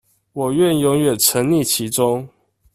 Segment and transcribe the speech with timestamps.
[0.33, 2.27] 我願永遠沈溺其中